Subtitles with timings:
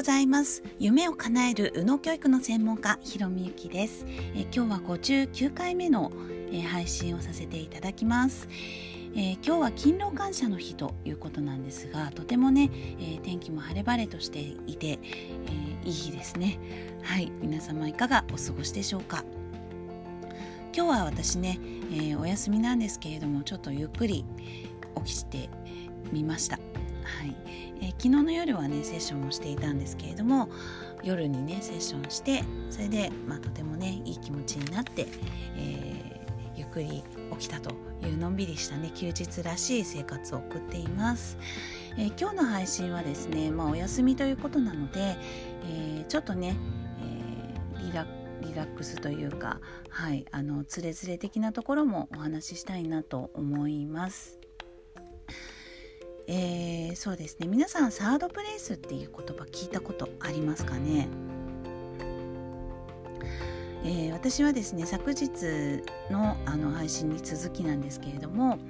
[0.00, 0.62] ございます。
[0.78, 4.06] 夢を叶える右脳教育の専門家ひろみゆきです。
[4.34, 6.10] え今日は59回目の
[6.50, 8.48] え配信をさせていただきます。
[9.14, 16.58] えー、今日は勤労感謝の日ということなんですがとてもね、えー、天気も晴れ晴れとしていて、えー、いい日ですね。
[17.02, 17.30] はい。
[17.42, 19.22] 皆様いかがお過ごしでしょうか。
[20.74, 21.60] 今日は私ね、
[21.92, 24.24] えお休みなんですけれどもちょっとゆっくり
[25.04, 25.50] 起きて
[26.10, 26.58] みました。
[27.04, 27.34] はい
[27.80, 30.48] えー、昨日の夜はねセッションをしていたんですけれども
[31.02, 35.06] 夜にねセッションしてそれで、まあ、とてもねいい気持ちになって、
[35.56, 37.02] えー、ゆっくり
[37.38, 41.38] 起きたというのんびりしたね休日らしい生活を送っています、
[41.96, 45.16] えー、今日の配信はですね、まあ、お休みということなので、
[45.66, 46.56] えちょっとね、
[47.78, 48.06] えリラ
[48.40, 49.60] リラックスというか、
[49.90, 54.39] はい、あのつれづれ的なところもお話ししたいなと思います。
[56.32, 57.48] えー、そうですね。
[57.48, 61.08] 皆さんサードプレイスっていう言葉聞いたことありますかね、
[63.82, 65.28] えー、私はですね昨日
[66.08, 68.60] のあの配信に続きなんですけれども、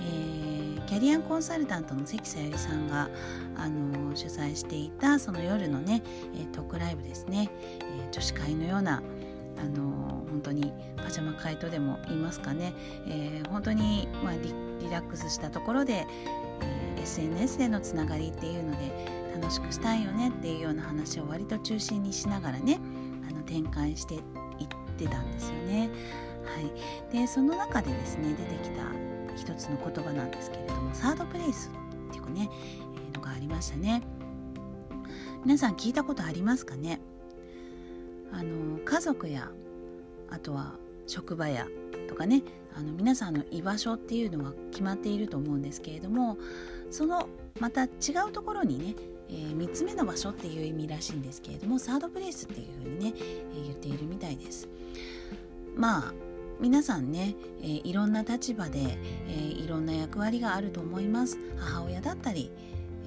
[0.00, 3.10] えー、キャリアンコンサルタントの関さゆりさんが
[3.58, 6.02] あの主催していたその夜のね
[6.52, 7.50] トークライブですね、
[7.82, 9.02] え女子会のような
[9.58, 12.72] あの本当にパジャマ会とでも言いますかね、
[13.06, 16.06] えー、本当に、まあ、リラックスしたところで、
[17.06, 22.80] SNS でのつながりっていうので楽しくしたいよねっていうような話を割と中心にしながらね
[23.30, 24.22] あの展開していっ
[24.98, 25.88] てたんですよね。
[26.44, 28.82] はい、でその中でですね出てきた
[29.36, 31.70] 一つの言葉なんですけれどもサードプレイス
[32.08, 34.02] っていうかね、えー、のがありましたね。
[35.44, 37.00] 皆さん聞いたことありますかね？
[38.32, 39.50] あの家族や
[40.28, 40.74] あとは
[41.06, 41.68] 職場や
[42.08, 42.42] とかね
[42.76, 46.36] あの皆さんの居場所っていうのは決まっていると思うんですけれども
[46.90, 47.88] そのまた違
[48.28, 48.94] うところにね、
[49.28, 54.68] えー、3つ目の場所っていう意味らしいんですけれどもサードプレイスっていうふうにね、えー、言っているみたいです。
[55.74, 56.14] まあ
[56.58, 62.50] 皆さんね、えー、いろんな立場で、えー、いろんな役割があると思います母親だったり、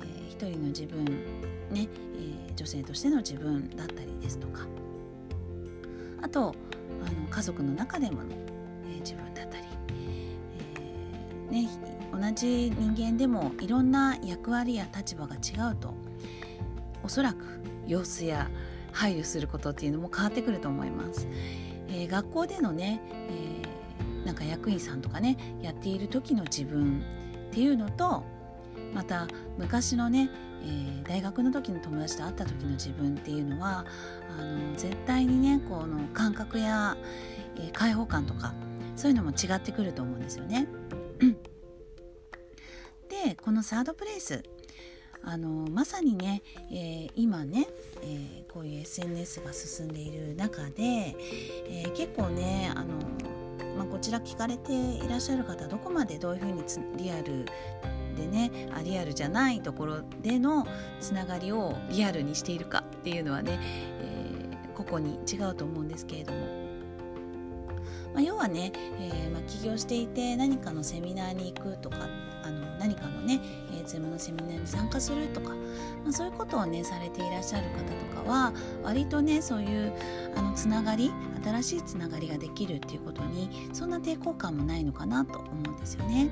[0.02, 1.04] えー、一人の自分
[1.72, 1.88] ね、
[2.50, 4.68] え女性としての自分だったりですとか
[6.22, 6.54] あと
[7.04, 8.59] あの家族の中でも、え
[11.50, 11.68] ね、
[12.12, 15.94] 同じ人間でもいろんな役割や立場が違うと
[17.04, 18.50] おそらく様子や
[18.92, 21.28] 配慮することっていうのも変わってくると思います。
[21.90, 27.04] えー、学校でのね、えー、なんか役員さんとかねやっている時の自分
[27.50, 28.24] っていうのと
[28.94, 29.28] また
[29.58, 30.30] 昔のね、
[30.62, 33.86] えー、大学の時の友達と会った時の自分っていうのは
[34.38, 36.96] あの絶対にねこの感覚や、
[37.56, 38.54] えー、開放感とか
[38.96, 40.68] そういうのも違ってくると思うんですよね。
[43.09, 44.44] でこのサードプレイス
[45.24, 46.41] あのまさにね、
[46.72, 47.68] えー、今ね、
[48.02, 52.94] えー、こういう SNS が進んでいる中で、えー、結構ねあの、
[53.78, 56.63] まあ、こちら聞かれていらっしゃる方どこまでどういうふうに
[56.97, 57.46] リアル
[58.16, 60.66] でねあリアルじゃないところでの
[61.00, 66.59] つながりをリアルにしているかっていうのはね、え、個々に違うと思うんですけれども。
[68.14, 71.97] まあ、要はね、えーまあ、起業していて何かのセミナーに行くとか
[72.44, 73.40] あの何かのね、
[73.72, 75.56] えー、ズームのセミナーに参加するとか、ま
[76.09, 77.80] あ、そういうことをねされていらっしゃる方
[78.22, 78.53] とかは
[78.84, 79.94] 割とねそういう
[80.36, 81.12] あのつながり
[81.44, 86.30] 新しいつながりができるっていうことにそんな抵抗感もないのかなと思うんですよね。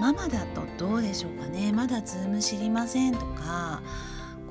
[0.00, 3.82] ママだとどうでしょうかねまだズーム知りませんとか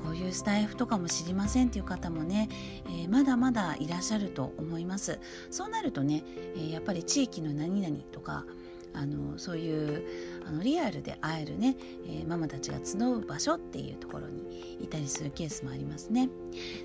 [0.04, 2.48] こういうスタイフとかも知りませんっていう方もね、
[2.86, 5.18] えー、まだまだいらっしゃると思います
[5.50, 6.24] そうなるとね、
[6.56, 8.44] えー、やっぱり地域の何々とか
[8.92, 10.02] あのそういう
[10.46, 16.28] あのリアルで会えるね、えー、ママたちが集う場所っていうところにいたりするケースもありますね。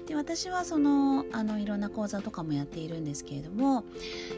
[0.06, 3.84] で私はそのあのいろんな講座とかもやっているんですけれども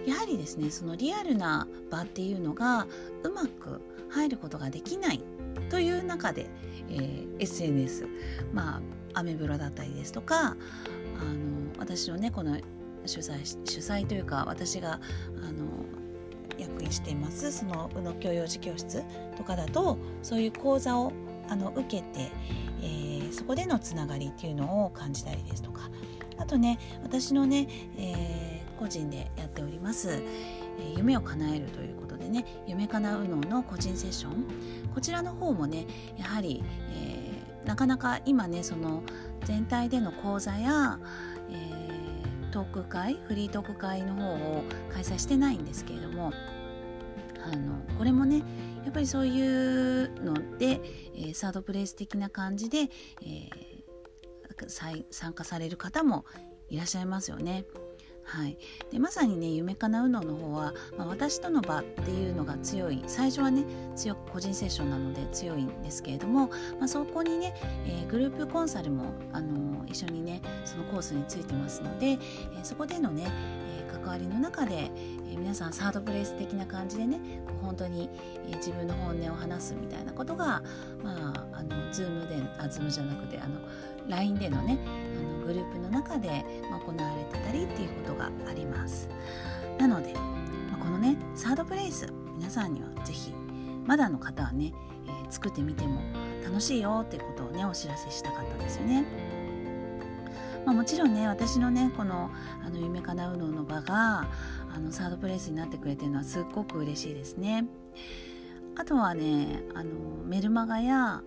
[0.05, 2.87] やはりですねそのリアルな場っていうのが
[3.23, 5.21] うまく入ることができない
[5.69, 6.47] という中で、
[6.89, 8.07] えー、SNS
[8.53, 8.77] ま
[9.13, 10.55] あアメブロだったりですとかあの
[11.79, 12.57] 私のねこの
[13.05, 14.99] 主催主催というか私が
[15.43, 15.85] あの
[16.57, 19.03] 役員していますその宇野教養児教室
[19.37, 21.11] とかだとそういう講座を
[21.49, 22.31] あの受けて、
[22.81, 25.89] えー、そこでのつながりっていうのを感じたりですとか
[26.37, 27.67] あとね私のね、
[27.97, 34.45] えー、個人でやっております、え、夢を叶えるということでね夢かなうのの個人セッション
[34.93, 35.85] こちらの方もね
[36.17, 39.03] やはり、えー、なかなか今ねその
[39.45, 40.99] 全体での講座や、
[41.49, 41.97] えー
[42.57, 46.31] トーク会フリートーク会の方を開催してないんですけれども
[47.43, 48.41] あのこれもね
[48.83, 50.81] やっぱりそういうので、
[51.13, 52.89] えー、サードプレイス的な感じで、
[53.21, 56.25] えー、参加される方も
[56.69, 57.65] いらっしゃいますよね。
[58.27, 58.57] はい、
[58.91, 63.01] でまさにね夢かなうのの方は、まあ、私との場っていうのが強い。
[63.07, 63.63] 最初はね
[63.95, 66.47] 強く個人セッションなので強いんですけれども、
[66.77, 72.19] まあ、そこにね、えー、グループコンサルも、あのー、一緒にねそのコースについてますので、えー、
[72.63, 73.31] そこでのね、
[73.79, 74.91] え関わりの中で、
[75.31, 77.19] え皆さんサードプレイス的な感じでね
[77.61, 78.09] 本当に、
[78.51, 80.61] え自分の本音を話すみたいなことが、
[81.01, 83.61] まあ、あの Zoom であ Zoom じゃなくてあの
[84.09, 89.09] LINE でのねあのグループの中で、ま行われてたりっていうことがあります
[89.79, 90.13] なので、
[90.71, 93.33] まこのねサードプレイス皆さんには是非
[93.85, 94.73] まだの方はね、
[95.07, 96.01] えー、作ってみても
[96.43, 99.05] 楽しいよっていうことをねお知らせしたかったんですよね。
[100.65, 102.29] まあ、もちろんね私のねこの
[102.61, 104.27] あの夢かなうのの場が
[104.75, 107.65] あのサードプレイスになってくれてるのはすっごく嬉しいですね。
[108.75, 109.91] あとはねあの
[110.25, 111.23] メルマガや、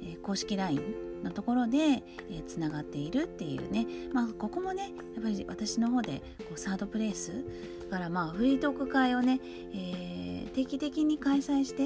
[0.00, 7.44] えー、公式 LINE のところで、えー、つながっているっていうね、まあ、ここもねやっぱり私の方でこうサードプレイス
[7.90, 9.40] からまあフリートーク会をね、
[9.72, 11.84] えー、定期的に開催して、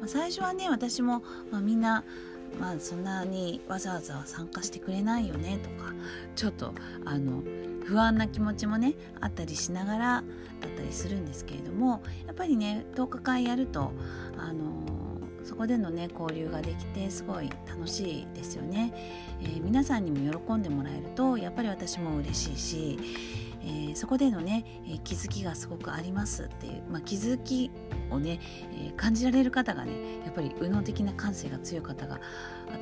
[0.00, 2.04] まあ、最初はね私も、まあ、みんな
[2.60, 5.92] まあそんなにわざわざ参加してくれないよねとか
[6.36, 6.72] ちょっと
[7.04, 7.42] あの
[7.84, 10.24] 不安な気持ちもねあったりしながら
[10.60, 13.92] だったりするんですけれどもやっぱりね10日間やると
[14.38, 15.13] あの
[15.44, 18.92] そこでのね交流ができてすごい楽しいですよね、
[19.40, 22.98] えー、皆さんにも喜んでもらえるとやっぱり私も嬉しいし、
[23.62, 27.70] えー、そこでのね、え気づきがすごくありますっていう、まあ、気づき
[28.10, 28.40] をね、
[28.72, 29.92] え感じられる方がね
[30.24, 32.20] やっぱり右脳的な感性が強い方が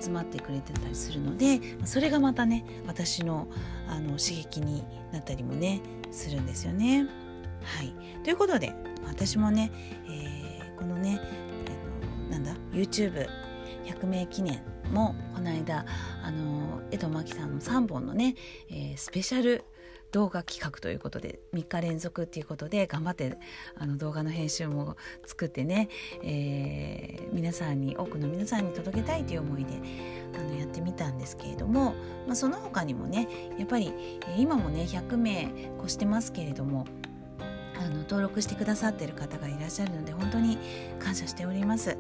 [0.00, 3.48] 集まってくれてたりするのでそれがまたね私の
[3.88, 5.80] あの刺激になったりもね
[6.10, 7.06] するんですよね。
[7.64, 7.94] はい、
[8.24, 8.72] ということで
[9.06, 9.70] 私もね、
[10.08, 11.20] えー、このね
[12.32, 15.84] なんだ？YouTube100 名記念もこの間
[16.23, 18.34] あの江戸真紀さんの3本のね、
[18.70, 19.64] えー、スペシャル
[20.12, 23.38] 動画企画ということで3日連続っていうことで頑張って
[23.79, 24.96] あの動画の編集も
[25.26, 25.88] 作ってね、
[26.23, 29.73] えー、皆さんに多くの皆さんに届けたいという思いで
[30.38, 31.94] あのやってみたんですけれども、
[32.26, 33.93] まあ、その他にもねやっぱり、
[34.38, 35.52] 今もね100名
[35.82, 36.87] 越してますけれども
[37.78, 40.58] あの登録してくださっている方がいらっしゃるので本当に
[40.98, 41.96] 感謝しております、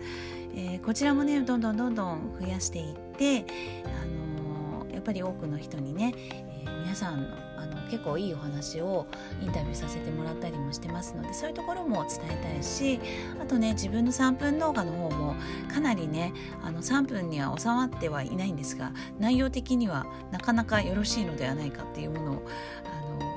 [0.54, 3.44] えー、こちらもねどんどんどんどん増やしていって、
[3.84, 9.06] あのー、やっぱり多くの人にね、えー、皆さんのあの結構いいお話を
[9.40, 12.98] インタビューさせてもらったりもしてますのでそういうところも伝えたいし
[13.40, 15.36] あとね自分の3分動画の方も
[15.72, 16.32] かなりね
[16.62, 22.42] あの3分には収まってはいないんですが内容的にはなかなかよろしいのではないかっていうものを
[22.84, 23.31] あの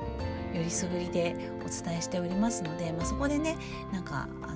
[0.56, 3.56] よりすぐりでお伝えしておりますので、まあ、そこでね
[3.92, 4.54] なんかあ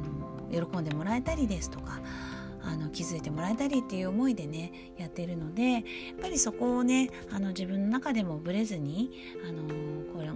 [0.53, 2.01] の喜んでもらえたりですとか
[2.63, 5.83] あの気づいてもらえたりっていう思いでねやってるのでやっ
[6.21, 9.13] ぱりそこをねあの自分の中でもぶれずに
[9.49, 9.63] あの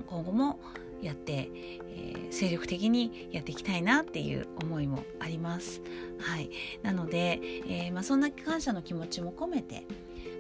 [0.07, 0.61] 今後も
[1.03, 5.83] やって、えー、精力的にやっていきたいなっていう思いもあります。
[6.19, 6.51] はい、
[6.83, 9.87] なので、えー、まあ、そんな感謝の気持ちも込めて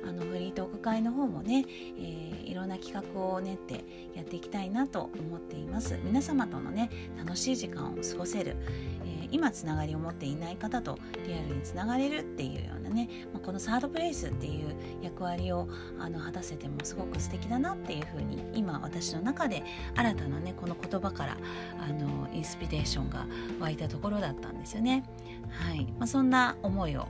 [0.07, 1.65] あのフリートーク会の方もね、
[1.99, 3.85] えー、いろんな企画を練って
[4.15, 8.57] やっていきたいなと思っています皆様とのね楽しい時間を過ごせる、
[9.05, 15.69] えー、今つながりを持っていない方とリアルにつながれるっていうようなね、まあ、このサードプレイスっていう役割を
[15.99, 19.63] あの果たせてもすごく素敵だなっていうふうに今私の中で
[19.95, 21.37] 新たなねこの言葉から
[21.79, 23.27] あのインスピレーションが
[23.61, 25.05] 湧いたところだったんですよね。
[25.51, 27.09] はいまあ、そんな思いを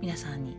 [0.00, 0.56] 皆さんに、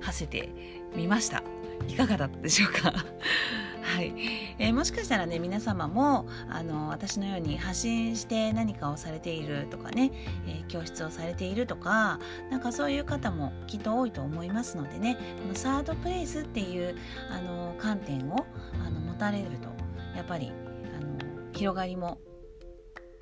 [0.00, 0.48] 馳せて
[0.94, 1.42] みました。
[1.88, 2.92] いかがだったでしょうか？
[3.82, 4.12] はい、
[4.58, 10.12] えー、もしかしたらね皆様もあの私のように発信して何かをされているとかね、
[10.46, 16.94] えー、教室をされているとかなんかそういう方もきっと多いと思いますのでねこのサードプレイスっていう
[17.30, 18.46] あの観点を
[18.84, 19.68] あの持たれると
[20.14, 20.52] やっぱり
[20.96, 21.18] あの
[21.52, 22.18] 広がりも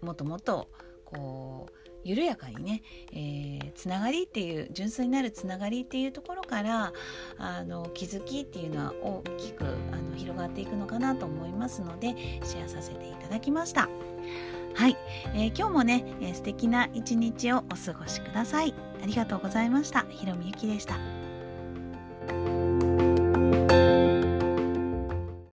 [0.02, 0.68] もっともっと
[1.04, 6.92] こう緩やかにね、えー、つながりっていう純粋になるつながりっていうところから
[7.38, 13.88] あの気づきっていうのは大きくあの広がっていくのかなと思いますのでシェアさせていただきました。
[14.74, 14.96] はい、
[15.34, 18.74] えー、今日もね、えー、素敵な一日をお過ごしください。
[19.02, 20.06] ありがとうございました。
[20.08, 21.17] ひろみゆきでした。